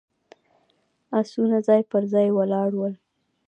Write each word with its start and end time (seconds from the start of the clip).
آسونه 1.19 1.57
ځای 1.67 1.81
پر 1.91 2.03
ځای 2.13 2.27
ولاړ 2.37 2.69
ول. 2.75 2.93